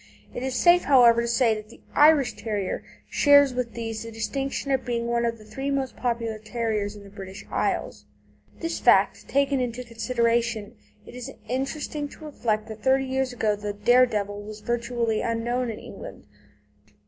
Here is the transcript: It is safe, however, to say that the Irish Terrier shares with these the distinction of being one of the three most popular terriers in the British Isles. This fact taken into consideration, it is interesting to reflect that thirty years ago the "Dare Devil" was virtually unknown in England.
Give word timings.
It 0.33 0.41
is 0.41 0.55
safe, 0.55 0.85
however, 0.85 1.21
to 1.21 1.27
say 1.27 1.53
that 1.53 1.69
the 1.69 1.79
Irish 1.93 2.33
Terrier 2.33 2.83
shares 3.07 3.53
with 3.53 3.75
these 3.75 4.01
the 4.01 4.11
distinction 4.11 4.71
of 4.71 4.83
being 4.83 5.05
one 5.05 5.25
of 5.25 5.37
the 5.37 5.45
three 5.45 5.69
most 5.69 5.95
popular 5.95 6.39
terriers 6.39 6.95
in 6.95 7.03
the 7.03 7.11
British 7.11 7.45
Isles. 7.51 8.05
This 8.61 8.79
fact 8.79 9.27
taken 9.27 9.59
into 9.59 9.83
consideration, 9.83 10.75
it 11.05 11.13
is 11.13 11.31
interesting 11.47 12.09
to 12.09 12.25
reflect 12.25 12.67
that 12.67 12.81
thirty 12.81 13.05
years 13.05 13.31
ago 13.31 13.55
the 13.55 13.73
"Dare 13.73 14.07
Devil" 14.07 14.41
was 14.41 14.61
virtually 14.61 15.21
unknown 15.21 15.69
in 15.69 15.77
England. 15.77 16.25